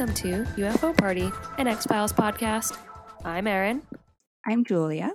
[0.00, 2.78] welcome to UFO Party, an X Files podcast.
[3.22, 3.82] I'm Erin,
[4.46, 5.12] I'm Julia.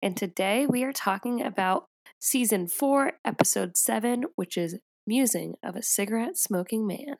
[0.00, 5.82] and today we are talking about season four, episode seven, which is Musing of a
[5.82, 7.16] Cigarette Smoking Man.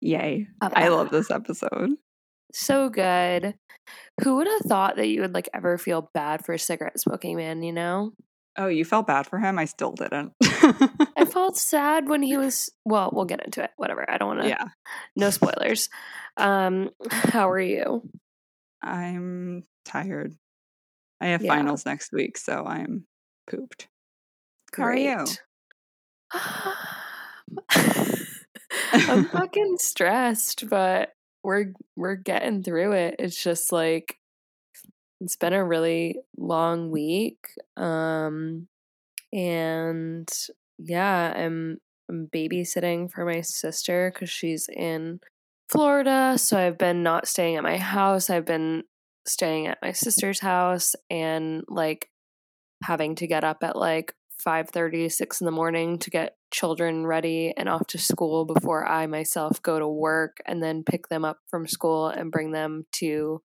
[0.00, 0.46] Yay.
[0.62, 1.90] I love this episode.
[2.54, 3.56] So good.
[4.22, 7.36] Who would have thought that you would like ever feel bad for a cigarette smoking
[7.36, 8.12] man, you know?
[8.58, 9.58] Oh, you felt bad for him?
[9.58, 10.32] I still didn't.
[10.42, 13.70] I felt sad when he was well, we'll get into it.
[13.76, 14.08] Whatever.
[14.10, 14.64] I don't want to yeah.
[15.16, 15.88] no spoilers.
[16.36, 18.02] Um how are you?
[18.82, 20.34] I'm tired.
[21.20, 21.54] I have Yeah.
[21.54, 23.06] finals next week, so I'm
[23.48, 23.88] pooped.
[24.76, 25.24] How are you?
[28.92, 31.10] I'm fucking stressed, but
[31.42, 33.16] we're we're getting through it.
[33.18, 34.16] It's just like
[35.20, 37.48] it's been a really long week.
[37.76, 38.68] Um
[39.32, 40.28] and
[40.78, 45.20] yeah, I'm I'm babysitting for my sister cuz she's in
[45.68, 48.28] Florida, so I've been not staying at my house.
[48.28, 48.84] I've been
[49.26, 52.10] staying at my sister's house and like
[52.82, 57.52] having to get up at like 5.30 6 in the morning to get children ready
[57.56, 61.38] and off to school before i myself go to work and then pick them up
[61.48, 63.42] from school and bring them to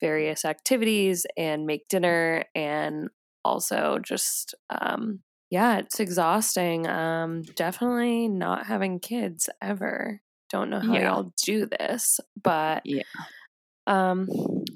[0.00, 3.08] various activities and make dinner and
[3.44, 10.94] also just um yeah it's exhausting um definitely not having kids ever don't know how
[10.94, 11.08] Yeah.
[11.08, 13.02] y'all do this but Yeah.
[13.86, 14.28] um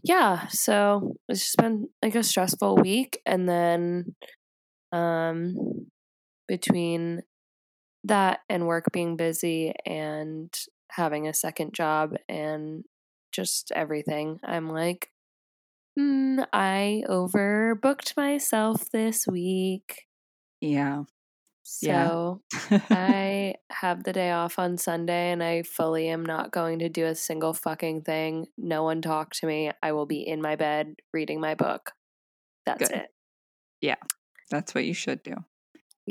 [0.04, 4.14] yeah so it's just been like a stressful week and then
[4.92, 5.54] um
[6.48, 7.22] between
[8.04, 10.52] that and work being busy and
[10.90, 12.84] having a second job and
[13.32, 15.10] just everything i'm like
[15.98, 20.06] mm, i overbooked myself this week
[20.60, 21.04] Yeah.
[21.62, 22.78] so Yeah.
[22.90, 27.06] I have the day off on Sunday and I fully am not going to do
[27.06, 28.48] a single fucking thing.
[28.58, 29.70] No one talk to me.
[29.82, 31.92] I will be in my bed reading my book.
[32.66, 32.92] That's Good.
[32.92, 33.10] it.
[33.80, 33.96] Yeah.
[34.50, 35.34] That's what you should do.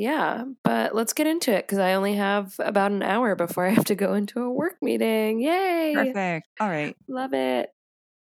[0.01, 3.69] Yeah, but let's get into it because I only have about an hour before I
[3.69, 5.39] have to go into a work meeting.
[5.39, 5.93] Yay!
[5.93, 6.47] Perfect.
[6.59, 6.95] All right.
[7.07, 7.69] Love it.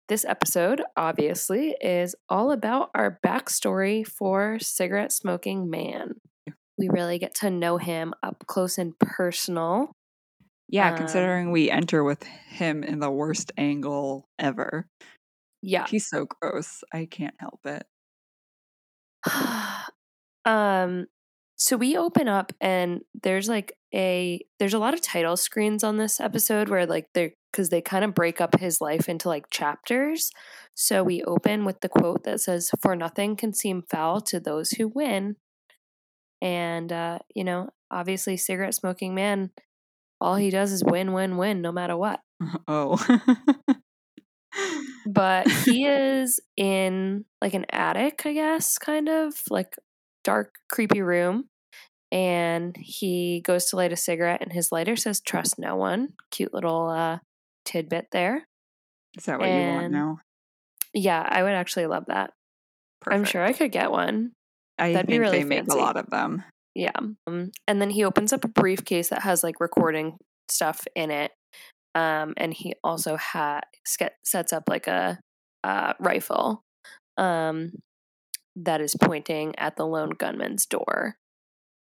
[0.07, 6.17] This episode, obviously, is all about our backstory for Cigarette Smoking Man.
[6.77, 9.93] We really get to know him up close and personal.
[10.69, 14.87] Yeah, Um, considering we enter with him in the worst angle ever.
[15.63, 15.87] Yeah.
[15.87, 16.85] He's so gross.
[16.93, 17.87] I can't help it.
[20.45, 21.07] um
[21.61, 25.99] so we open up and there's like a there's a lot of title screens on
[25.99, 29.51] this episode where like they're because they kind of break up his life into like
[29.51, 30.31] chapters.
[30.75, 34.71] So we open with the quote that says for nothing can seem foul to those
[34.71, 35.37] who win.
[36.41, 39.51] And uh you know obviously cigarette smoking man
[40.19, 42.21] all he does is win win win no matter what.
[42.67, 42.97] Oh.
[45.07, 49.77] but he is in like an attic, I guess, kind of like
[50.25, 51.47] dark, creepy room.
[52.13, 56.15] And he goes to light a cigarette, and his lighter says, Trust no one.
[56.33, 57.19] Cute little uh,
[57.65, 58.47] tidbit there.
[59.17, 60.19] Is that what you want now?
[60.93, 62.33] Yeah, I would actually love that.
[63.07, 64.33] I'm sure I could get one.
[64.79, 65.79] I that'd be think really they make fancy.
[65.79, 66.43] a lot of them.
[66.75, 66.91] Yeah.
[67.27, 70.17] Um, and then he opens up a briefcase that has like recording
[70.49, 71.33] stuff in it.
[71.95, 73.63] Um, and he also ha-
[74.25, 75.19] sets up like a
[75.65, 76.63] uh, rifle
[77.17, 77.73] um,
[78.57, 81.17] that is pointing at the lone gunman's door.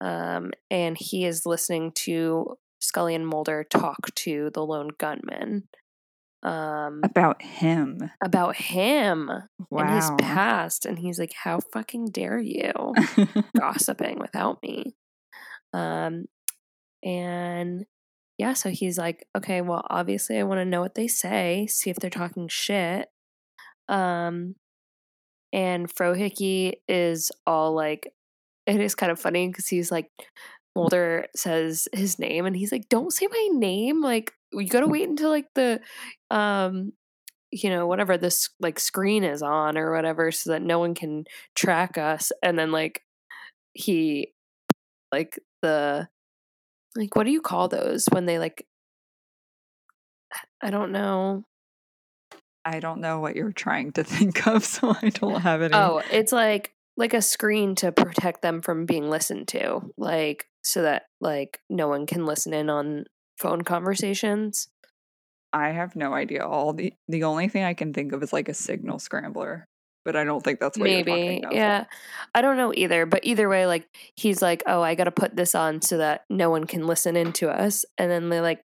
[0.01, 5.69] Um, and he is listening to Scully and Mulder talk to the lone gunman
[6.43, 8.11] um, About him.
[8.25, 9.31] about him
[9.71, 9.81] Wow.
[9.83, 10.87] and his past.
[10.87, 12.73] And he's like, How fucking dare you?
[13.59, 14.95] gossiping without me.
[15.75, 16.25] Um,
[17.05, 17.85] and
[18.39, 21.91] yeah, so he's like, okay, well, obviously, I want to know what they say, see
[21.91, 23.09] if they're talking shit.
[23.89, 24.55] Um,
[25.53, 28.13] and Frohickey is all like,
[28.67, 30.11] it is kind of funny because he's like,
[30.77, 34.03] Mulder says his name, and he's like, "Don't say my name.
[34.03, 35.81] Like, you gotta wait until like the,
[36.31, 36.93] um,
[37.53, 41.25] you know, whatever this like screen is on or whatever, so that no one can
[41.57, 43.03] track us." And then like
[43.75, 44.33] he,
[45.13, 46.09] like the,
[46.97, 48.67] like what do you call those when they like?
[50.63, 51.45] I don't know.
[52.65, 55.75] I don't know what you're trying to think of, so I don't have any.
[55.75, 60.83] Oh, it's like like a screen to protect them from being listened to, like so
[60.83, 63.05] that like no one can listen in on
[63.39, 64.69] phone conversations.
[65.53, 66.47] I have no idea.
[66.47, 69.67] All the the only thing I can think of is like a signal scrambler,
[70.05, 71.87] but I don't think that's what you're Maybe, yeah.
[72.35, 75.35] I don't know either, but either way, like he's like, "Oh, I got to put
[75.35, 78.63] this on so that no one can listen in to us," and then they like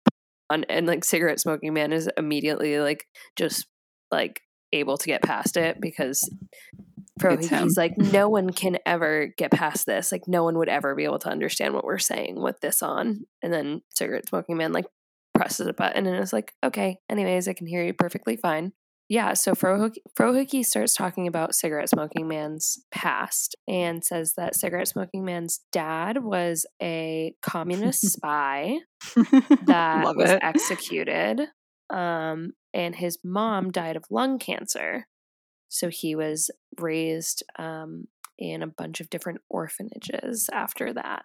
[0.50, 3.06] on and like cigarette smoking man is immediately like
[3.36, 3.66] just
[4.10, 4.40] like
[4.72, 6.28] able to get past it because
[7.22, 7.62] It's him.
[7.64, 11.04] he's like no one can ever get past this like no one would ever be
[11.04, 14.86] able to understand what we're saying with this on and then cigarette smoking man like
[15.34, 18.72] presses a button and is like okay anyways i can hear you perfectly fine
[19.08, 24.88] yeah so Frohook- frohookie starts talking about cigarette smoking man's past and says that cigarette
[24.88, 28.78] smoking man's dad was a communist spy
[29.66, 31.42] that was executed.
[31.90, 35.06] Um, and his mom died of lung cancer.
[35.68, 41.24] So he was raised um, in a bunch of different orphanages after that.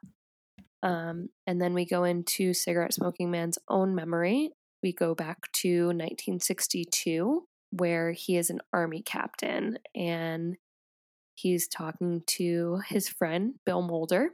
[0.82, 4.52] Um, and then we go into Cigarette Smoking Man's own memory.
[4.82, 10.56] We go back to 1962, where he is an army captain and
[11.36, 14.30] he's talking to his friend, Bill Mulder,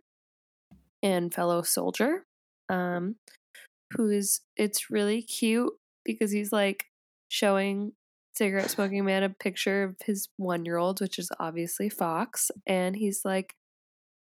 [1.01, 2.25] and fellow soldier.
[2.69, 3.15] Um,
[3.91, 5.71] who is it's really cute
[6.03, 6.85] because he's like
[7.35, 7.91] showing
[8.33, 12.95] cigarette smoking man a picture of his one year old, which is obviously Fox, and
[12.95, 13.55] he's like,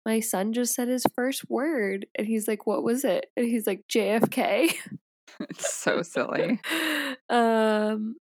[0.04, 2.06] My son just said his first word.
[2.16, 3.26] And he's like, What was it?
[3.36, 4.74] And he's like, JFK.
[5.40, 6.60] it's so silly.
[7.28, 8.16] um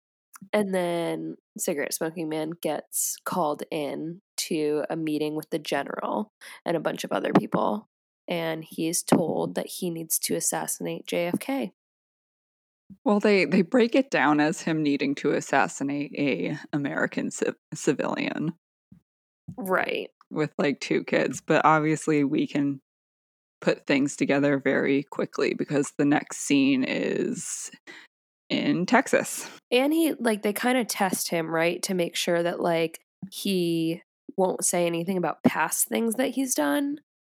[0.53, 6.31] and then cigarette smoking man gets called in to a meeting with the general
[6.65, 7.87] and a bunch of other people
[8.27, 11.71] and he's told that he needs to assassinate JFK.
[13.05, 18.53] Well, they they break it down as him needing to assassinate a American civ- civilian
[19.57, 20.09] Right.
[20.29, 22.79] with like two kids, but obviously we can
[23.59, 27.69] put things together very quickly because the next scene is
[28.49, 29.49] in Texas.
[29.69, 32.99] And he like they kind of test him, right, to make sure that like
[33.31, 34.01] he
[34.37, 36.97] won't say anything about past things that he's done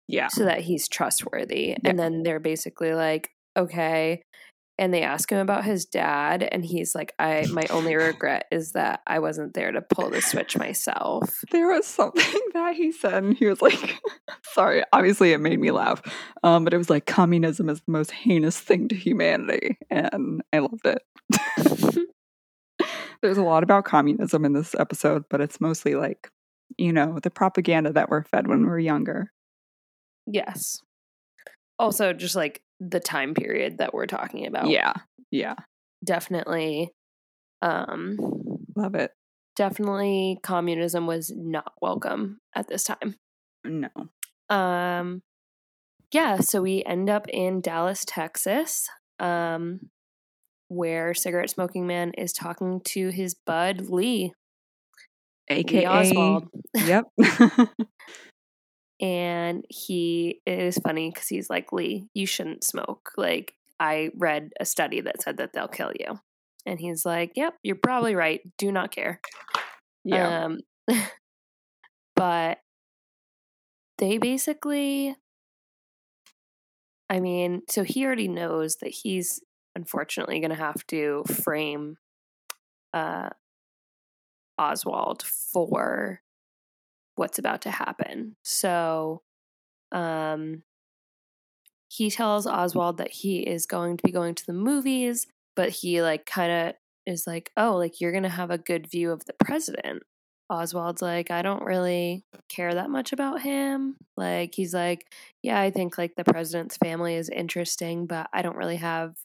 [0.08, 0.28] Yeah.
[0.28, 1.70] so that he's trustworthy.
[1.70, 1.90] Yeah.
[1.90, 4.22] And then they're basically like, okay.
[4.80, 8.72] And they ask him about his dad, and he's like, I my only regret is
[8.72, 11.44] that I wasn't there to pull the switch myself.
[11.52, 14.00] There was something that he said, and he was like,
[14.54, 16.02] sorry, obviously it made me laugh.
[16.44, 19.78] Um, but it was like communism is the most heinous thing to humanity.
[19.90, 21.04] And I loved it.
[23.22, 26.32] There's a lot about communism in this episode, but it's mostly like,
[26.78, 29.32] you know, the propaganda that we're fed when we're younger.
[30.26, 30.80] yes.
[31.78, 34.68] Also, just like the time period that we're talking about.
[34.68, 34.94] Yeah.
[35.30, 35.56] Yeah.
[36.04, 36.90] Definitely
[37.62, 38.18] um
[38.76, 39.12] Love it.
[39.56, 43.16] definitely communism was not welcome at this time.
[43.64, 43.90] No.
[44.50, 45.22] Um
[46.12, 48.90] yeah, so we end up in Dallas, Texas,
[49.20, 49.80] um
[50.70, 54.34] where cigarette smoking man is talking to his bud Lee,
[55.50, 55.82] AKA.
[55.82, 56.48] Lee Oswald.
[56.74, 57.06] Yep.
[59.02, 63.12] And he it is funny because he's like, Lee, you shouldn't smoke.
[63.18, 66.20] Like, I read a study that said that they'll kill you.
[66.68, 68.42] And he's like, Yep, you're probably right.
[68.58, 69.20] Do not care.
[70.04, 70.46] yeah.
[70.46, 70.60] Um,
[72.16, 72.60] but
[73.98, 75.16] they basically,
[77.10, 79.42] I mean, so he already knows that he's
[79.76, 81.98] unfortunately going to have to frame
[82.94, 83.30] uh,
[84.58, 86.22] Oswald for
[87.16, 88.36] what's about to happen.
[88.44, 89.22] So,
[89.92, 90.64] um,
[91.90, 96.02] he tells Oswald that he is going to be going to the movies, but he
[96.02, 96.76] like kind of
[97.06, 100.04] is like, "Oh, like you're going to have a good view of the president."
[100.50, 105.06] Oswald's like, "I don't really care that much about him." Like he's like,
[105.44, 109.16] "Yeah, I think like the president's family is interesting, but I don't really have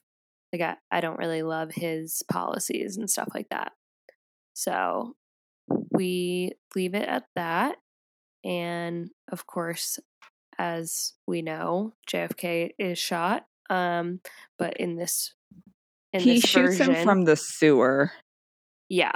[0.53, 3.73] like I, I don't really love his policies and stuff like that."
[4.55, 5.15] So,
[5.91, 7.77] we leave it at that.
[8.45, 9.99] And of course,
[10.59, 13.47] as we know, JFK is shot.
[13.69, 14.21] Um,
[14.59, 15.35] but in this,
[16.13, 18.13] in he this shoots version, him from the sewer.
[18.89, 19.13] yeah,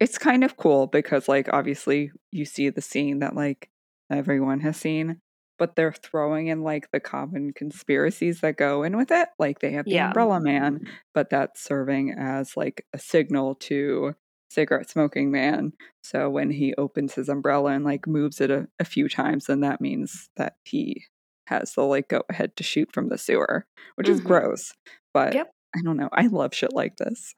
[0.00, 3.68] It's kind of cool because, like, obviously you see the scene that, like,
[4.10, 5.20] everyone has seen,
[5.58, 9.28] but they're throwing in, like, the common conspiracies that go in with it.
[9.38, 10.06] Like, they have the Yeah.
[10.08, 14.14] Umbrella Man, but that's serving as, like, a signal to
[14.54, 15.72] cigarette smoking man.
[16.02, 19.60] So when he opens his umbrella and, like, moves it a, a few times, then
[19.60, 21.04] that means that he
[21.48, 24.24] has the, like, go ahead to shoot from the sewer, which is Mhm.
[24.26, 24.72] gross.
[25.12, 25.50] But Yep.
[25.76, 26.08] I don't know.
[26.12, 27.34] I love shit like this.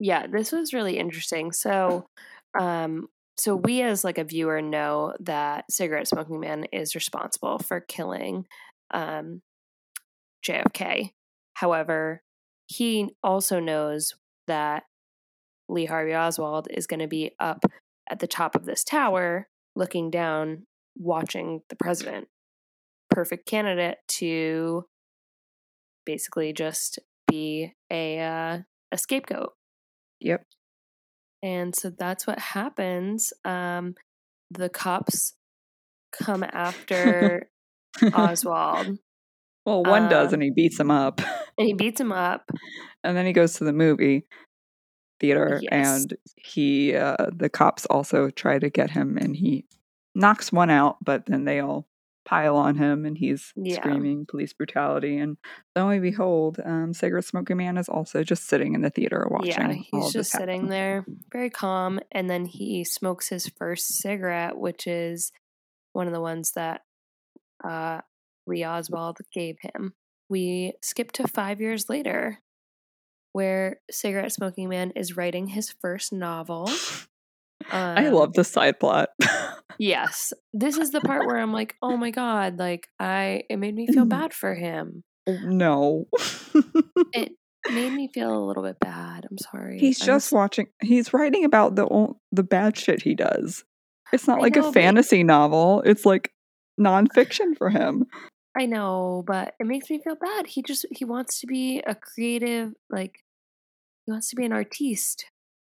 [0.00, 1.52] yeah, this was really interesting.
[1.52, 2.06] So,
[2.58, 7.80] um, so we as like a viewer know that cigarette smoking man is responsible for
[7.80, 8.46] killing
[8.92, 9.40] um,
[10.46, 11.10] JFK.
[11.54, 12.22] However,
[12.66, 14.14] he also knows
[14.46, 14.84] that
[15.68, 17.64] Lee Harvey Oswald is going to be up
[18.10, 22.28] at the top of this tower, looking down, watching the president.
[23.10, 24.84] Perfect candidate to
[26.04, 28.58] basically just be a uh,
[28.92, 29.52] a scapegoat.
[30.20, 30.44] Yep.
[31.42, 33.32] And so that's what happens.
[33.44, 33.94] Um,
[34.50, 35.34] the cops
[36.12, 37.48] come after
[38.14, 38.98] Oswald.
[39.64, 41.20] Well, one does, Um, and he beats him up.
[41.58, 42.50] And he beats him up.
[43.04, 44.24] and then he goes to the movie
[45.20, 45.70] theater, Yes.
[45.72, 49.64] and he, uh, the cops also try to get him, and he
[50.14, 51.86] knocks one out, but then they all
[52.24, 53.76] pile on him, and he's Yeah.
[53.76, 55.16] screaming police brutality.
[55.18, 55.38] And
[55.74, 59.48] lo and behold, um, cigarette smoking man is also just sitting in the theater watching.
[59.48, 60.68] Yeah, he's just sitting happen.
[60.68, 65.32] there, very calm, and then he smokes his first cigarette, which is
[65.94, 66.82] one of the ones that
[67.64, 68.02] uh,
[68.46, 69.94] Lee Oswald gave him.
[70.28, 72.40] We skip to five years later,
[73.32, 76.70] where Cigarette Smoking Man is writing his first novel.
[77.70, 79.10] I Um, love the side plot.
[79.80, 83.76] Yes, this is the part where I'm like, oh my god, like I, it made
[83.76, 84.08] me feel Mm.
[84.08, 85.04] bad for him.
[85.28, 86.08] no.
[87.14, 87.32] It
[87.70, 89.24] made me feel a little bit bad.
[89.30, 89.78] I'm sorry.
[89.78, 90.66] He's I'm just watching.
[90.82, 91.86] He's writing about the
[92.32, 93.62] the bad shit he does.
[94.12, 95.82] It's not I like know, a but- fantasy novel.
[95.86, 96.32] It's like
[96.80, 98.06] nonfiction for him.
[98.58, 100.46] I know, but it makes me feel bad.
[100.48, 103.20] He just he wants to be a creative, like
[104.04, 105.26] he wants to be an artiste.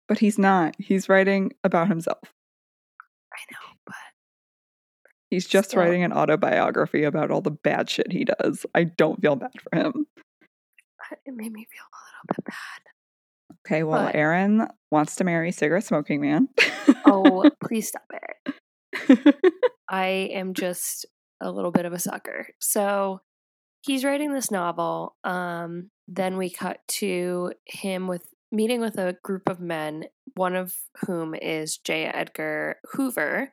[0.07, 0.75] But he's not.
[0.79, 2.19] He's writing about himself.
[3.33, 3.95] I know, but
[5.31, 5.81] He's just Still.
[5.83, 8.67] writing an autobiography about all the bad shit he does.
[8.75, 10.07] I don't feel bad for him.
[11.27, 12.83] it made me feel a little bit bad.
[13.67, 16.49] Okay, well, But- Erin wants to marry cigarette smoking man.
[17.07, 19.35] Oh, please stop it.
[19.89, 21.07] I am just
[21.41, 22.49] a little bit of a sucker.
[22.61, 23.21] So
[23.83, 25.17] he's writing this novel.
[25.25, 30.75] Um, then we cut to him with meeting with a group of men, one of
[31.07, 32.05] whom is J.
[32.05, 33.53] Edgar Hoover.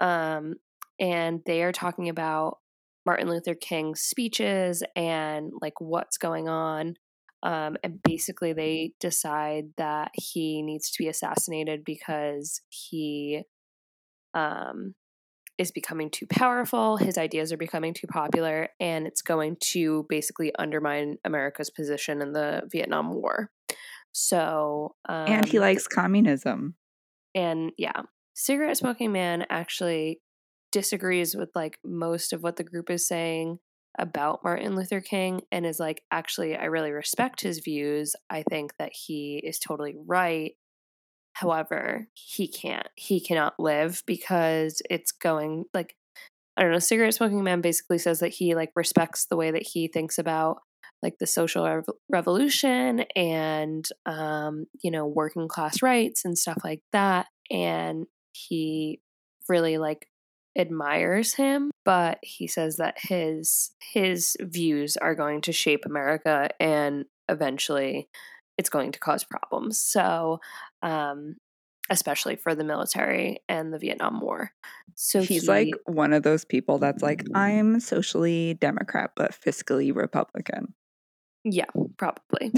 [0.00, 0.54] Um,
[0.98, 2.58] and they are talking about
[3.04, 6.94] Martin Luther King's speeches and like what's going on.
[7.42, 13.42] Um, and basically, they decide that he needs to be assassinated because he
[14.34, 14.94] um,
[15.58, 16.96] is becoming too powerful.
[16.96, 22.32] His ideas are becoming too popular, and it's going to basically undermine America's position in
[22.32, 23.50] the Vietnam War.
[24.12, 26.74] So, um, and he likes communism.
[27.34, 28.02] and yeah,
[28.34, 30.20] cigarette smoking man actually
[30.70, 33.58] disagrees with like most of what the group is saying
[33.98, 38.14] about Martin Luther King and is like, actually, I really respect his views.
[38.30, 40.52] I think that he is totally right.
[41.42, 42.86] However, he can't.
[42.94, 45.96] He cannot live because it's going like
[46.56, 46.78] I don't know.
[46.78, 50.58] Cigarette smoking man basically says that he like respects the way that he thinks about
[51.02, 56.82] like the social rev- revolution and um, you know working class rights and stuff like
[56.92, 59.00] that, and he
[59.48, 60.06] really like
[60.56, 67.06] admires him but he says that his his views are going to shape america and
[67.30, 68.06] eventually
[68.58, 70.40] it's going to cause problems so
[70.82, 71.36] um
[71.90, 74.52] especially for the military and the vietnam war
[74.94, 79.94] so He's he- like one of those people that's like, I'm socially Democrat, but fiscally
[79.94, 80.74] Republican.
[81.44, 81.66] Yeah,
[81.96, 82.52] probably.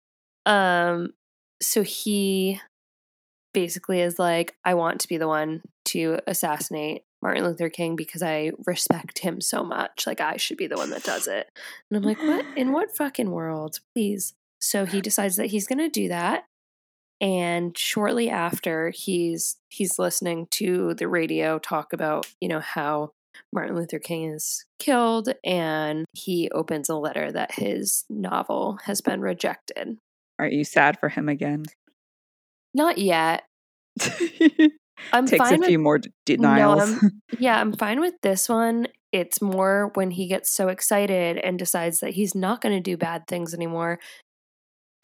[0.46, 1.10] um
[1.62, 2.60] so he
[3.54, 8.22] basically is like I want to be the one to assassinate Martin Luther King because
[8.22, 10.06] I respect him so much.
[10.06, 11.48] Like I should be the one that does it.
[11.90, 12.44] And I'm like, "What?
[12.56, 13.80] In what fucking world?
[13.94, 14.34] Please."
[14.66, 16.44] So he decides that he's going to do that.
[17.20, 23.12] And shortly after he's he's listening to the radio talk about, you know, how
[23.52, 29.20] Martin Luther King is killed, and he opens a letter that his novel has been
[29.20, 29.98] rejected.
[30.38, 31.64] Are you sad for him again?
[32.74, 33.44] Not yet.
[35.12, 36.90] I'm Takes fine a few with, more denials.
[36.90, 38.88] I'm- yeah, I'm fine with this one.
[39.12, 42.96] It's more when he gets so excited and decides that he's not going to do
[42.96, 43.98] bad things anymore,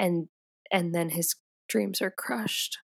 [0.02, 0.28] and
[0.71, 1.37] and then his
[1.68, 2.78] dreams are crushed.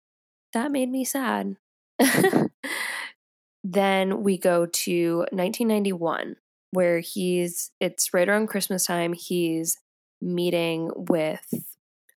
[0.54, 1.56] That made me sad.
[3.64, 6.36] then we go to 1991,
[6.72, 7.72] where he's.
[7.80, 9.14] It's right around Christmas time.
[9.14, 9.78] He's
[10.22, 11.48] meeting with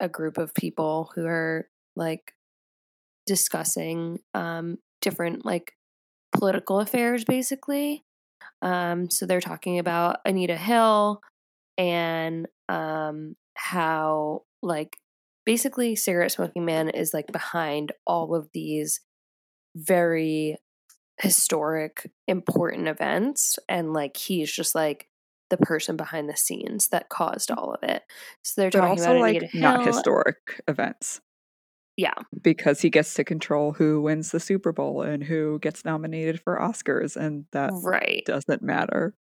[0.01, 2.33] a group of people who are like
[3.27, 5.73] discussing um, different like
[6.33, 8.05] political affairs basically
[8.63, 11.21] um, so they're talking about anita hill
[11.77, 14.97] and um, how like
[15.47, 19.01] basically cigarette smoking man is like behind all of these
[19.77, 20.57] very
[21.21, 25.09] historic important events and like he's just like
[25.51, 28.03] the person behind the scenes that caused all of it
[28.43, 31.21] so they're but talking about like anita not hill historic events.
[31.99, 32.15] Yeah.
[32.41, 36.57] Because he gets to control who wins the Super Bowl and who gets nominated for
[36.57, 39.15] Oscars, and that right doesn't matter.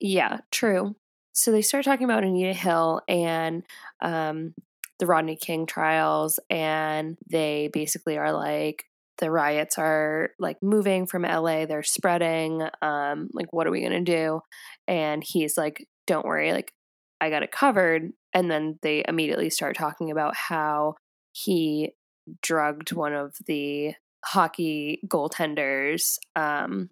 [0.00, 0.94] Yeah, true.
[1.32, 3.62] so they start talking about Anita Hill and
[4.00, 4.54] um,
[4.98, 8.84] the Rodney King trials, and they basically are like,
[9.18, 12.62] the riots are like moving from LA, they're spreading.
[12.82, 14.40] Um, like, what are we gonna do?
[14.86, 16.72] And he's like, don't worry, like,
[17.20, 18.12] I got it covered.
[18.32, 20.94] And then they immediately start talking about how
[21.32, 21.94] he
[22.42, 26.88] drugged one of the hockey goaltenders um,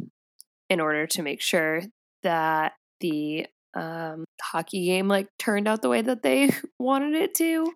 [0.69, 1.83] in order to make sure
[2.23, 7.73] that the um, hockey game like turned out the way that they wanted it to.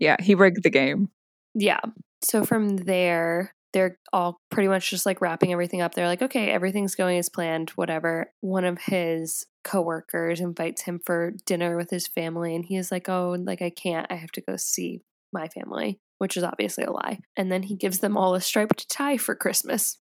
[0.00, 1.10] Yeah, he rigged the game.
[1.54, 1.80] Yeah.
[2.22, 5.94] So from there, they're all pretty much just like wrapping everything up.
[5.94, 8.32] They're like, okay, everything's going as planned, whatever.
[8.40, 13.36] One of his coworkers invites him for dinner with his family, and he's like, oh,
[13.38, 14.06] like I can't.
[14.10, 17.20] I have to go see my family, which is obviously a lie.
[17.36, 19.98] And then he gives them all a striped tie for Christmas.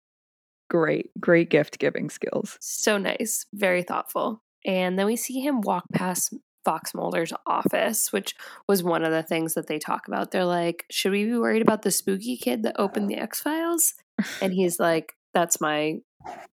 [0.70, 2.58] Great, great gift giving skills.
[2.60, 4.42] So nice, very thoughtful.
[4.64, 8.34] And then we see him walk past Fox Mulder's office, which
[8.66, 10.30] was one of the things that they talk about.
[10.30, 13.94] They're like, should we be worried about the spooky kid that opened the X Files?
[14.40, 15.98] And he's like, that's my,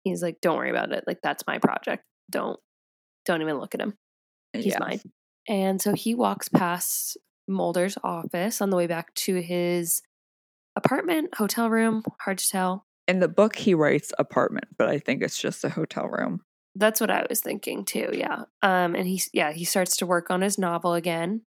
[0.05, 1.05] he's like, don't worry about it.
[1.07, 2.05] Like, that's my project.
[2.31, 2.59] Don't,
[3.27, 3.95] don't even look at him.
[4.53, 4.81] He's yes.
[4.81, 5.01] mine.
[5.47, 10.03] And so he walks past Mulder's office on the way back to his
[10.77, 12.85] apartment, hotel room, hard to tell.
[13.07, 16.43] In the book, he writes apartment, but I think it's just a hotel room.
[16.79, 18.11] That's what I was thinking too.
[18.13, 18.43] Yeah.
[18.63, 21.43] Um, and he's yeah he starts to work on his novel again.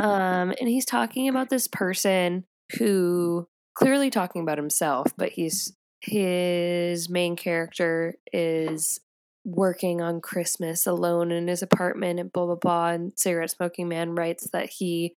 [0.00, 2.44] um, and he's talking about this person
[2.78, 9.00] who clearly talking about himself, but he's his main character is
[9.44, 12.88] working on Christmas alone in his apartment and blah blah blah.
[12.88, 15.14] And cigarette smoking man writes that he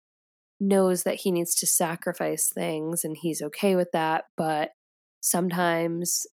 [0.60, 4.72] knows that he needs to sacrifice things and he's okay with that, but
[5.22, 6.26] sometimes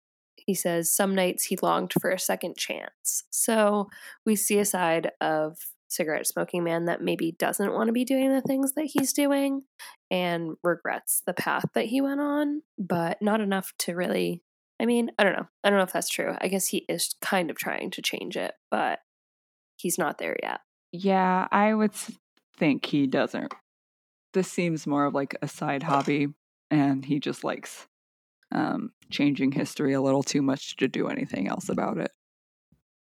[0.47, 3.25] he says some nights he longed for a second chance.
[3.31, 3.89] So
[4.25, 8.33] we see a side of cigarette smoking man that maybe doesn't want to be doing
[8.33, 9.63] the things that he's doing
[10.11, 14.43] and regrets the path that he went on, but not enough to really.
[14.81, 15.49] I mean, I don't know.
[15.65, 16.37] I don't know if that's true.
[16.39, 18.99] I guess he is kind of trying to change it, but
[19.77, 20.61] he's not there yet.
[20.93, 21.93] Yeah, I would
[22.59, 23.55] think he doesn't.
[24.35, 26.29] This seems more of like a side hobby,
[26.71, 27.87] and he just likes
[28.53, 32.11] um, changing history a little too much to do anything else about it.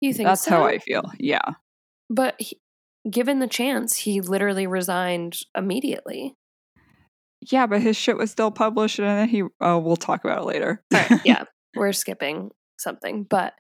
[0.02, 0.52] You think that's so?
[0.52, 1.12] how I feel?
[1.20, 1.54] Yeah,
[2.10, 2.60] but he,
[3.10, 6.36] given the chance, he literally resigned immediately.
[7.42, 9.44] Yeah, but his shit was still published, and then he.
[9.62, 10.84] Oh, we'll talk about it later.
[11.24, 11.44] yeah,
[11.76, 13.54] we're skipping something, but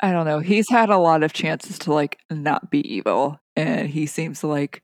[0.00, 0.40] I don't know.
[0.40, 4.46] He's had a lot of chances to like not be evil, and he seems to
[4.46, 4.82] like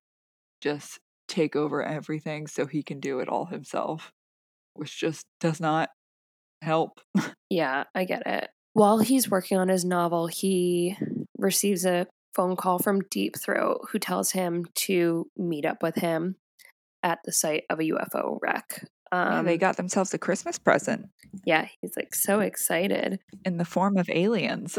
[0.60, 4.12] just take over everything so he can do it all himself,
[4.74, 5.90] which just does not
[6.64, 7.00] help.
[7.50, 8.48] yeah, I get it.
[8.72, 10.96] While he's working on his novel, he
[11.38, 16.36] receives a phone call from Deep Throat, who tells him to meet up with him
[17.02, 18.88] at the site of a UFO wreck.
[19.12, 21.06] Um, yeah, they got themselves a Christmas present.
[21.44, 23.20] Yeah, he's like so excited.
[23.44, 24.78] In the form of aliens.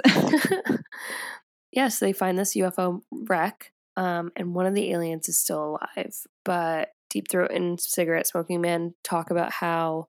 [1.72, 6.16] yes, they find this UFO wreck, um, and one of the aliens is still alive.
[6.44, 10.08] But Deep Throat and Cigarette Smoking Man talk about how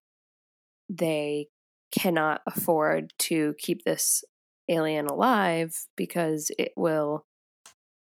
[0.88, 1.46] they
[1.96, 4.24] cannot afford to keep this
[4.68, 7.24] alien alive because it will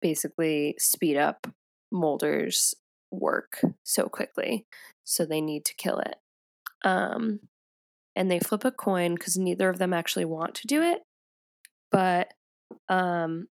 [0.01, 1.47] basically speed up
[1.91, 2.75] Mulder's
[3.11, 4.67] work so quickly.
[5.05, 6.17] So they need to kill it.
[6.85, 7.41] Um,
[8.15, 11.01] and they flip a coin because neither of them actually want to do it.
[11.91, 12.33] But
[12.89, 13.49] um,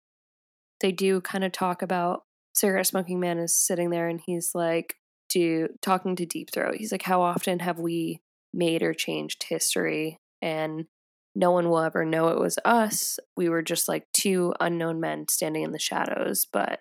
[0.81, 2.23] they do kind of talk about
[2.55, 4.97] cigarette smoking man is sitting there and he's like,
[5.29, 6.77] do talking to Deep Throat.
[6.77, 8.21] He's like, how often have we
[8.55, 10.87] made or changed history and
[11.35, 13.19] no one will ever know it was us.
[13.37, 16.81] We were just like two unknown men standing in the shadows, but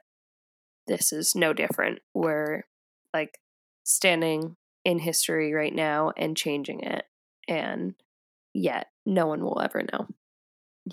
[0.86, 2.00] this is no different.
[2.14, 2.64] We're
[3.14, 3.40] like
[3.84, 4.56] standing
[4.86, 7.06] in history right now and changing it,
[7.48, 7.96] and
[8.54, 10.08] yet no one will ever know.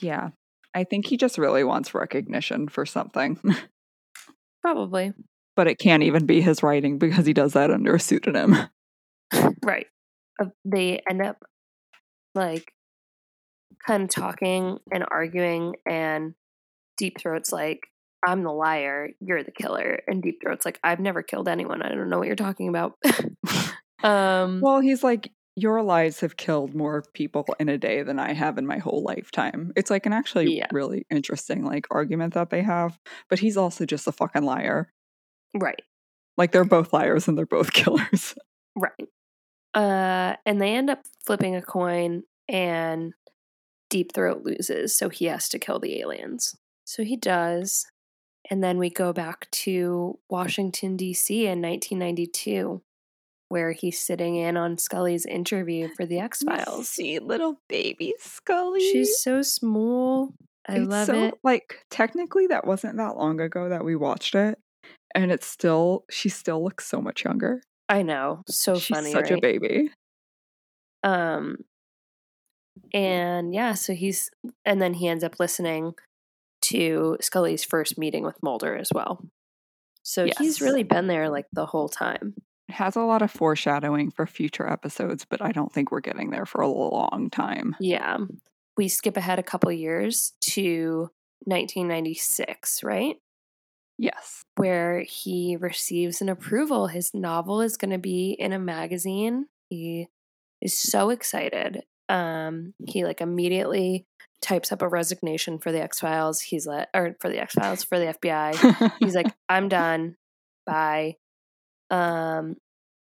[0.00, 0.30] Yeah.
[0.74, 3.38] I think he just really wants recognition for something.
[4.62, 5.12] Probably.
[5.56, 8.56] But it can't even be his writing because he does that under a pseudonym.
[9.64, 9.88] right.
[10.64, 11.36] They end up
[12.34, 12.72] like
[13.86, 16.34] kind of talking and arguing and
[16.96, 17.86] Deep Throat's like,
[18.26, 20.00] I'm the liar, you're the killer.
[20.06, 21.82] And Deep Throat's like, I've never killed anyone.
[21.82, 22.98] I don't know what you're talking about.
[24.02, 28.34] um Well, he's like, Your lies have killed more people in a day than I
[28.34, 29.72] have in my whole lifetime.
[29.76, 30.68] It's like an actually yeah.
[30.72, 32.98] really interesting like argument that they have.
[33.30, 34.92] But he's also just a fucking liar.
[35.58, 35.80] Right.
[36.36, 38.34] Like they're both liars and they're both killers.
[39.74, 43.12] Uh, and they end up flipping a coin, and
[43.88, 46.56] Deep Throat loses, so he has to kill the aliens.
[46.84, 47.86] So he does,
[48.50, 51.46] And then we go back to Washington, D.C.
[51.46, 52.82] in 1992,
[53.48, 56.88] where he's sitting in on Scully's interview for The X Files.
[56.88, 58.80] See little baby Scully.
[58.80, 60.34] She's so small.
[60.68, 61.34] I It's love so, it.
[61.44, 64.58] Like technically, that wasn't that long ago that we watched it,
[65.14, 67.62] and it's still she still looks so much younger.
[67.90, 68.42] I know.
[68.48, 69.12] So She's funny.
[69.12, 69.90] such a baby.
[71.02, 71.56] Um
[72.94, 74.30] and yeah, so he's
[74.64, 75.94] and then he ends up listening
[76.62, 79.24] to Scully's first meeting with Mulder as well.
[80.02, 80.38] So Yes.
[80.38, 82.34] he's really been there like the whole time.
[82.68, 86.30] It has a lot of foreshadowing for future episodes, but I don't think we're getting
[86.30, 87.74] there for a long time.
[87.80, 88.18] Yeah.
[88.76, 91.10] We skip ahead a couple years to
[91.46, 93.16] 1996, right?
[94.02, 94.42] Yes.
[94.56, 96.86] Where he receives an approval.
[96.86, 99.44] His novel is going to be in a magazine.
[99.68, 100.08] He
[100.62, 101.82] is so excited.
[102.08, 104.06] Um, he like immediately
[104.40, 106.40] types up a resignation for the X Files.
[106.40, 108.92] He's like, or for the X Files for the FBI.
[109.00, 110.16] He's like, I'm done.
[110.66, 111.16] Bye.
[111.90, 112.56] Um,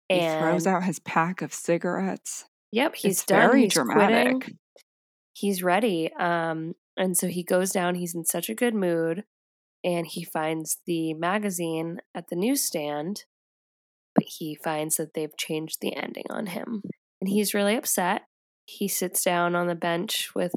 [0.08, 2.46] he throws out his pack of cigarettes.
[2.72, 3.40] Yep, he's It's done.
[3.50, 4.34] very he's dramatic.
[4.40, 4.58] quitting.
[5.34, 6.12] He's ready.
[6.18, 7.94] Um, and so he goes down.
[7.94, 9.24] He's in such a good mood,
[9.88, 13.24] and he finds the magazine at the newsstand,
[14.14, 16.82] but he finds that they've changed the ending on him,
[17.22, 18.22] and he's really upset.
[18.66, 20.52] He sits down on the bench with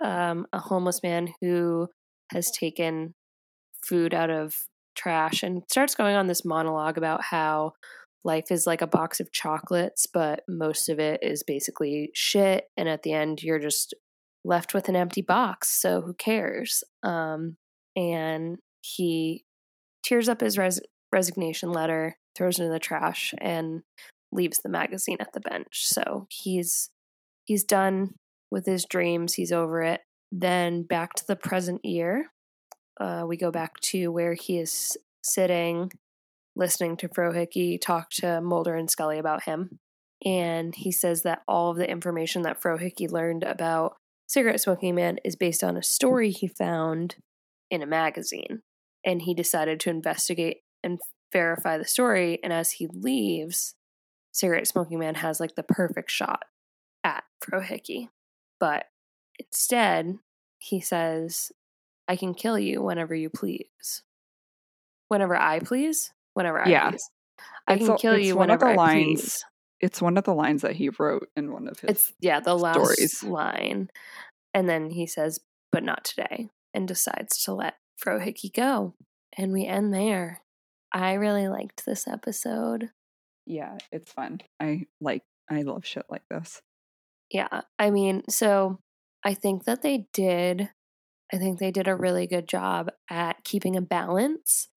[0.00, 1.88] um, a homeless man who
[2.32, 3.14] has taken
[3.84, 4.54] food out of
[4.96, 7.72] trash and starts going on this monologue about how
[8.24, 12.66] life is like a box of chocolates, but most of it is basically shit.
[12.76, 13.92] And at the end, you're just
[14.44, 15.68] left with an empty box.
[15.68, 16.84] So who cares?
[17.02, 17.56] Um,
[17.96, 19.44] and he
[20.02, 20.80] tears up his res-
[21.12, 23.82] resignation letter, throws it in the trash, and
[24.32, 25.86] leaves the magazine at the bench.
[25.86, 26.90] So he's
[27.44, 28.14] he's done
[28.50, 29.34] with his dreams.
[29.34, 30.02] He's over it.
[30.30, 32.30] Then back to the present year.
[33.00, 35.90] Uh, we go back to where he is sitting
[36.58, 39.78] listening to Frohickey talk to Mulder and Scully about him.
[40.24, 45.18] And he says that all of the information that Frohickey learned about Cigarette Smoking Man
[45.24, 47.14] is based on a story he found
[47.70, 48.62] in a magazine.
[49.04, 50.98] And he decided to investigate and
[51.32, 52.38] verify the story.
[52.42, 53.74] And as he leaves,
[54.32, 56.44] Cigarette Smoking Man has like the perfect shot
[57.04, 58.08] at Frohickey.
[58.60, 58.86] But
[59.38, 60.16] instead,
[60.58, 61.52] he says,
[62.08, 64.02] I can kill you whenever you please.
[65.08, 66.12] Whenever I please?
[66.34, 66.90] Whenever I Yeah.
[66.90, 67.10] please.
[67.66, 69.44] I It's can a- kill you whenever I lines please.
[69.80, 71.90] It's one of the lines that he wrote in one of his.
[71.90, 73.22] It's yeah, the last stories.
[73.22, 73.90] line.
[74.52, 75.38] And then he says,
[75.70, 78.94] but not today, and decides to let Frohickey go.
[79.36, 80.42] And we end there.
[80.92, 82.90] I really liked this episode.
[83.46, 84.40] yeah, it's fun.
[84.60, 85.22] I like.
[85.50, 86.60] I love shit like this.
[87.30, 87.62] Yeah.
[87.78, 88.78] I mean, so
[89.24, 90.70] I think that they did
[91.32, 94.68] I think they did a really good job at keeping a balance,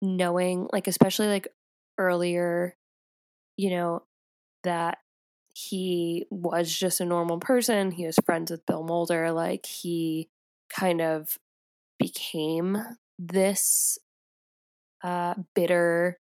[0.00, 1.48] knowing like especially like
[1.98, 2.76] earlier,
[3.56, 4.02] you know,
[4.64, 4.98] that
[5.54, 7.90] he was just a normal person.
[7.90, 9.30] He was friends with Bill Mulder.
[9.32, 10.28] Like he
[10.70, 11.38] kind of
[11.98, 12.78] became
[13.18, 13.98] this
[15.02, 16.18] uh bitter,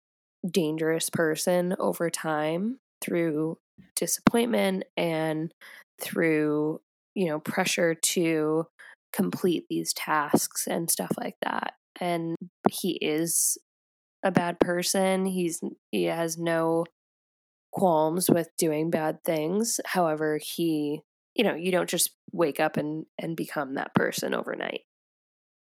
[0.50, 3.58] dangerous person over time through
[3.96, 5.54] disappointment and
[6.02, 6.80] through
[7.16, 8.66] you know pressure to
[9.12, 11.74] complete these tasks and stuff like that.
[12.00, 12.36] And
[12.70, 13.58] he is
[14.24, 15.26] a bad person.
[15.26, 16.86] He's he has no
[17.72, 19.80] qualms with doing bad things.
[19.86, 21.02] However he
[21.36, 24.82] you know you don't just wake up and and become that person overnight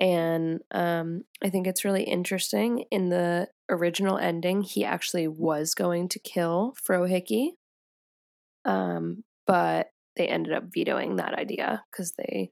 [0.03, 6.09] and um i think it's really interesting in the original ending he actually was going
[6.09, 7.51] to kill frohickey
[8.65, 12.51] um but they ended up vetoing that idea because they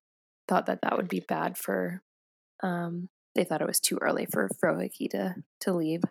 [0.49, 2.03] thought that that would be bad for
[2.63, 6.03] um they thought it was too early for frohickey to to leave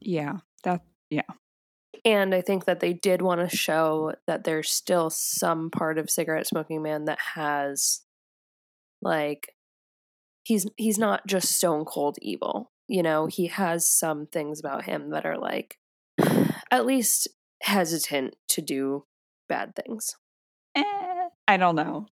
[0.00, 0.82] Yeah, that.
[1.10, 1.22] Yeah.
[2.04, 6.10] And I think that they did want to show that there's still some part of
[6.10, 8.02] Cigarette Smoking Man that has
[9.02, 9.54] like
[10.48, 12.72] he's he's not just stone cold evil.
[12.88, 15.76] You know, he has some things about him that are like
[16.70, 17.28] at least
[17.62, 19.04] hesitant to do
[19.48, 20.16] bad things.
[20.74, 22.06] Eh, I don't know.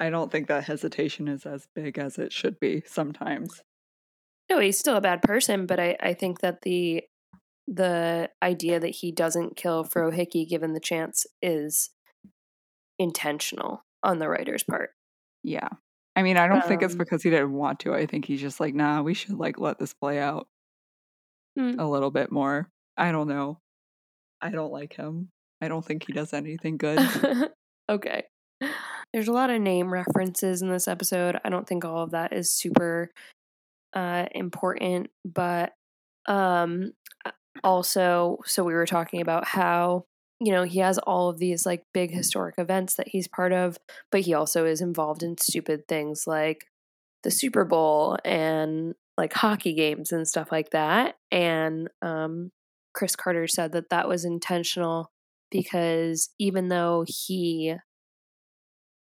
[0.00, 3.62] I don't think that hesitation is as big as it should be sometimes.
[4.50, 7.04] No, he's still a bad person, but I, I think that the
[7.68, 11.90] the idea that he doesn't kill Frohickey given the chance is
[12.98, 14.90] intentional on the writer's part.
[15.44, 15.68] Yeah.
[16.14, 17.94] I mean, I don't think it's Um, because he didn't want to.
[17.94, 20.46] I think he's just like, nah, we should like let this play out
[21.58, 21.78] Hmm.
[21.78, 22.68] a little bit more.
[22.96, 23.58] I don't know.
[24.40, 25.28] I don't like him.
[25.60, 26.98] I don't think he does anything good.
[27.90, 28.24] okay.
[29.12, 31.38] There's a lot of name references in this episode.
[31.44, 33.10] I don't think all of that is super
[33.94, 35.72] uh, important, but
[36.26, 36.92] um,
[37.62, 40.04] also, so we were talking about how
[40.44, 43.78] you know he has all of these like big historic events that he's part of,
[44.10, 46.66] but he also is involved in stupid things like
[47.22, 51.16] the Super Bowl and like hockey games and stuff like that.
[51.30, 52.50] And um,
[52.94, 55.12] Chris Carter said that that was intentional
[55.50, 57.74] because even though he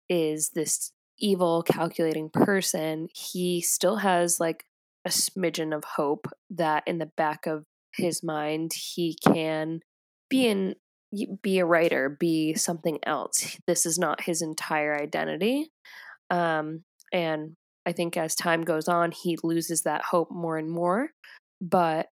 [0.09, 4.65] is this evil, calculating person, he still has like
[5.05, 9.81] a smidgen of hope that in the back of his mind he can
[10.29, 10.75] be in
[11.43, 13.57] be a writer be something else.
[13.67, 15.71] This is not his entire identity
[16.31, 21.11] um, and i think as time goes on he loses that hope more and more
[21.61, 22.07] but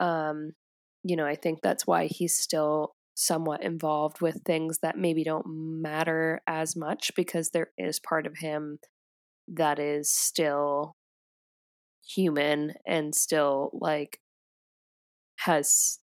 [0.00, 0.52] um,
[1.04, 5.46] you know i think that's why he's still somewhat involved with things that maybe don't
[5.46, 8.78] matter as much because there is part of him
[9.48, 10.94] that is still
[12.08, 14.18] human and still like
[15.40, 15.98] has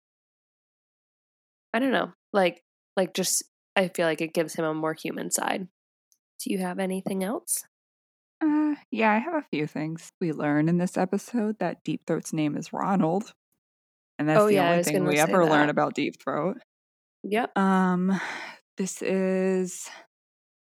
[1.76, 2.62] I don't know, like
[2.96, 3.44] like just
[3.76, 5.68] I feel like it gives him a more human side.
[6.42, 7.64] Do you have anything else?
[8.42, 10.10] Uh, yeah, I have a few things.
[10.18, 13.30] We learn in this episode that Deep Throat's name is Ronald,
[14.18, 15.50] and that's oh, the yeah, only thing we ever that.
[15.50, 16.56] learn about Deep Throat.
[17.24, 17.58] Yep.
[17.58, 18.18] Um,
[18.78, 19.90] this is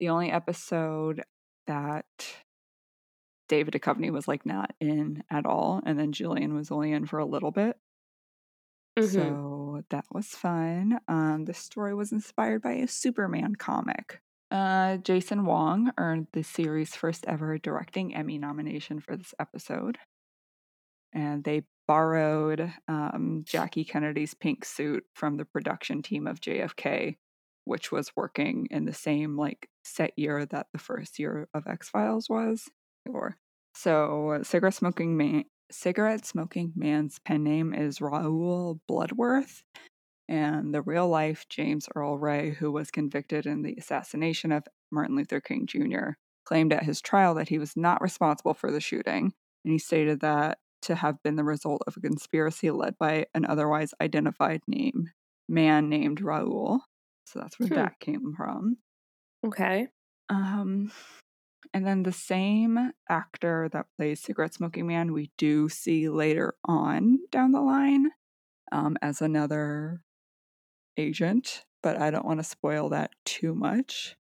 [0.01, 1.23] the only episode
[1.69, 2.05] that
[3.49, 7.21] David Duchovny was like not in at all, and then Gillian was only in for
[7.21, 7.77] a little bit.
[8.99, 9.15] Mm-hmm.
[9.15, 9.56] So
[9.91, 10.99] that was fun.
[11.09, 14.21] Um, the story was inspired by a Superman comic.
[14.51, 19.99] Uh, Jason Wong earned the series' first ever directing Emmy nomination for this episode.
[21.13, 27.17] And they borrowed um, Jackie Kennedy's pink suit from the production team of JFK,
[27.65, 31.89] which was working in the same like set year that the first year of X
[31.89, 32.69] Files was.
[33.09, 33.37] Or
[33.75, 39.63] so, cigarette smoking man, cigarette smoking man's pen name is Raoul Bloodworth,
[40.29, 45.17] and the real life James Earl Ray, who was convicted in the assassination of Martin
[45.17, 46.11] Luther King Jr.,
[46.45, 49.33] claimed at his trial that he was not responsible for the shooting,
[49.65, 53.45] and he stated that to have been the result of a conspiracy led by an
[53.45, 55.11] otherwise identified name
[55.49, 56.81] man named Raoul.
[57.25, 57.75] So that's where hmm.
[57.75, 58.79] that came from.
[59.45, 59.89] Okay.
[60.29, 60.91] Um
[61.73, 67.19] and then the same actor that plays Cigarette Smoking Man, we do see later on
[67.31, 68.11] down the line
[68.73, 70.01] um, as another
[70.97, 74.17] agent, but I don't want to spoil that too much.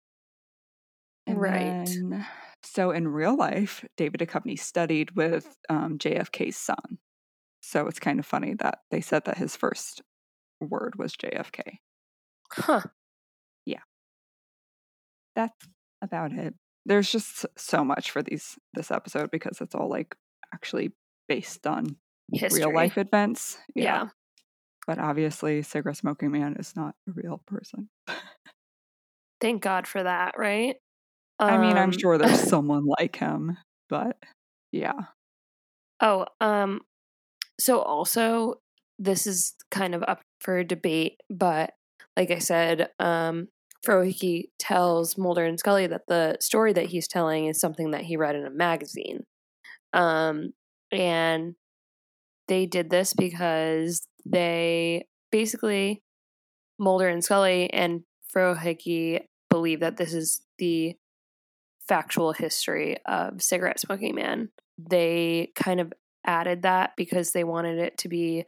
[1.27, 1.87] And right.
[1.87, 2.27] Then,
[2.62, 6.99] so in real life, David Duchovny studied with um, JFK's son.
[7.61, 10.03] So it's kind of funny that they said that his first
[10.61, 11.79] word was JFK.
[12.53, 12.83] Huh.
[13.64, 13.81] Yeah.
[15.35, 15.66] That's
[16.03, 16.55] about it
[16.87, 20.16] there's just so much for these this episode because it's all like
[20.55, 20.92] actually
[21.29, 21.96] based on
[22.33, 22.61] History.
[22.61, 23.59] real life events.
[23.75, 23.85] Yeah.
[23.85, 24.05] yeah.
[24.87, 27.88] But obviously, cigarette smoking man is not a real person.
[29.40, 30.77] Thank God for that, right?
[31.38, 33.59] I mean, I'm um, sure there's someone like him,
[33.90, 34.16] but
[34.72, 35.01] yeah.
[36.01, 36.83] Oh, um,
[37.59, 38.61] so also
[38.99, 41.72] this is kind of up for debate, but
[42.16, 43.49] like I said, um,
[43.87, 48.16] Frohike tells Mulder and Scully that the story that he's telling is something that he
[48.16, 49.25] read in a magazine.
[49.92, 50.53] Um,
[50.90, 51.55] and
[52.49, 56.03] they did this because they basically,
[56.79, 58.03] Mulder and Scully and
[58.35, 59.20] Frohike
[59.51, 60.96] believe that this is the
[61.88, 64.51] factual history of Cigarette Smoking Man.
[64.79, 65.92] They kind of
[66.27, 68.44] added that because they wanted it to be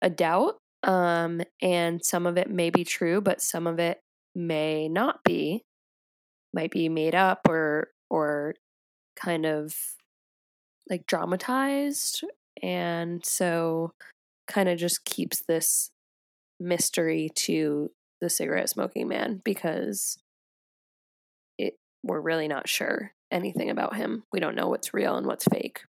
[0.00, 0.56] a doubt.
[0.82, 3.98] Um, and some of it may be true, but some of it
[4.34, 5.64] may not be
[6.52, 8.54] might be made up or or
[9.16, 9.74] kind of
[10.88, 12.24] like dramatized
[12.62, 13.92] and so
[14.46, 15.90] kind of just keeps this
[16.60, 20.18] mystery to the cigarette smoking man because
[21.58, 24.22] it we're really not sure anything about him.
[24.32, 25.82] We don't know what's real and what's fake.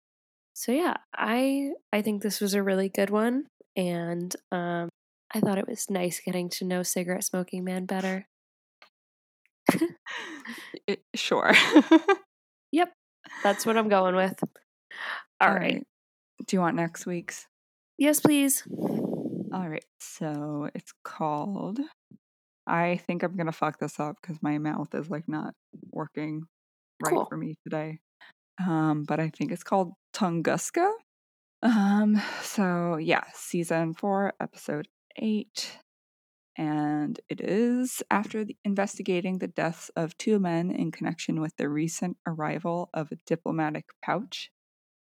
[0.54, 4.88] So yeah i i think this was a really good one and um
[5.35, 8.26] i thought it was nice getting to know cigarette smoking man better
[10.87, 11.53] it, sure.
[12.72, 12.92] yep.
[13.42, 14.38] That's what I'm going with.
[15.40, 15.74] All, All right.
[15.74, 15.87] right.
[16.46, 17.46] Do you want next week's?
[17.98, 18.64] Yes, please.
[18.70, 19.85] All right.
[20.00, 21.79] So it's called.
[22.66, 25.55] I think I'm going to fuck this up because my mouth is like not
[25.90, 26.44] working
[27.03, 27.27] right cool.
[27.27, 27.98] for me today.
[28.61, 30.90] Um, but I think it's called Tunguska.
[31.62, 35.79] Um, so yeah, season four, episode eight
[36.56, 41.68] and it is after the, investigating the deaths of two men in connection with the
[41.68, 44.50] recent arrival of a diplomatic pouch.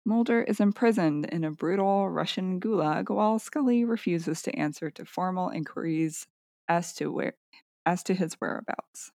[0.05, 5.49] Mulder is imprisoned in a brutal Russian gulag while Scully refuses to answer to formal
[5.49, 6.27] inquiries
[6.67, 7.35] as to where
[7.85, 9.11] as to his whereabouts.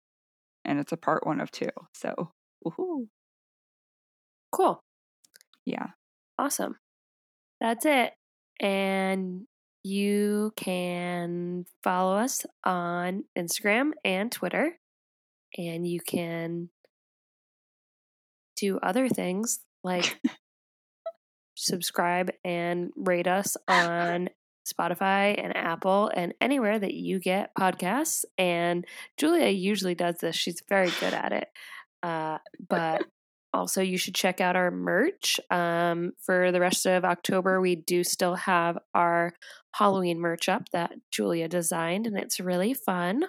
[0.65, 1.71] And it's a part one of two.
[1.95, 2.33] So
[2.65, 3.09] woohoo.
[4.53, 4.81] Cool.
[5.65, 5.89] Yeah.
[6.39, 6.77] Awesome.
[7.61, 8.15] That's it.
[8.61, 9.47] And
[9.87, 14.81] you can follow us on Instagram and Twitter.
[15.57, 16.71] And you can
[18.57, 20.19] do other things like
[21.55, 24.29] subscribe and rate us on
[24.67, 28.25] Spotify and Apple and anywhere that you get podcasts.
[28.37, 28.85] And
[29.17, 31.49] Julia usually does this, she's very good at it.
[32.03, 33.05] Uh, but
[33.57, 35.41] also, you should check out our merch.
[35.51, 39.35] Um, for the rest of October, we do still have our
[39.75, 43.25] Halloween merch up that Julia designed, and it's really fun.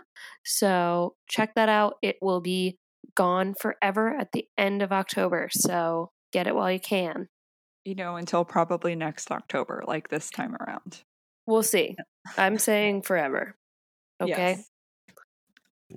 [0.45, 1.95] So, check that out.
[2.01, 2.77] It will be
[3.15, 5.49] gone forever at the end of October.
[5.51, 7.29] So, get it while you can.
[7.85, 11.03] You know, until probably next October, like this time around.
[11.47, 11.95] We'll see.
[12.37, 13.55] I'm saying forever.
[14.21, 14.57] Okay.
[14.57, 14.69] Yes.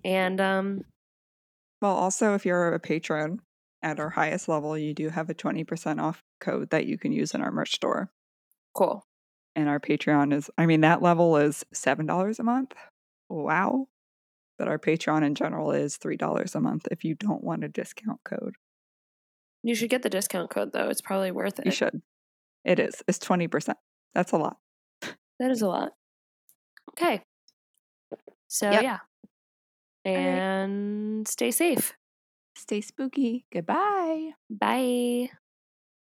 [0.04, 0.84] And um
[1.82, 3.40] well also if you're a patron
[3.82, 7.34] at our highest level, you do have a 20% off code that you can use
[7.34, 8.10] in our merch store.
[8.74, 9.04] Cool.
[9.56, 12.74] And our Patreon is I mean that level is $7 a month.
[13.28, 13.88] Wow.
[14.58, 18.20] But our Patreon in general is $3 a month if you don't want a discount
[18.24, 18.56] code.
[19.62, 20.88] You should get the discount code though.
[20.88, 21.66] It's probably worth it.
[21.66, 22.02] You should.
[22.64, 23.02] It is.
[23.08, 23.74] It's 20%.
[24.14, 24.58] That's a lot.
[25.38, 25.92] That is a lot.
[26.90, 27.22] Okay.
[28.48, 28.82] So yep.
[28.82, 28.98] yeah.
[30.04, 31.28] And right.
[31.28, 31.94] stay safe.
[32.70, 33.46] Stay spooky.
[33.50, 34.34] Goodbye.
[34.48, 35.30] Bye.